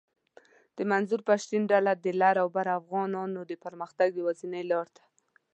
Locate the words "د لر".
1.95-2.35